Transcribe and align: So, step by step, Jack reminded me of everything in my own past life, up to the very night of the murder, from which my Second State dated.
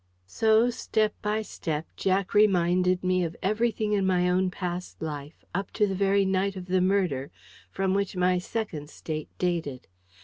So, 0.25 0.71
step 0.71 1.13
by 1.21 1.43
step, 1.43 1.85
Jack 1.95 2.33
reminded 2.33 3.03
me 3.03 3.23
of 3.23 3.35
everything 3.43 3.93
in 3.93 4.03
my 4.03 4.27
own 4.27 4.49
past 4.49 4.99
life, 4.99 5.45
up 5.53 5.69
to 5.73 5.85
the 5.85 5.93
very 5.93 6.25
night 6.25 6.55
of 6.55 6.65
the 6.65 6.81
murder, 6.81 7.29
from 7.69 7.93
which 7.93 8.15
my 8.15 8.39
Second 8.39 8.89
State 8.89 9.29
dated. 9.37 9.87